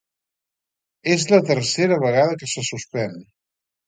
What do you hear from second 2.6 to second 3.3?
suspèn.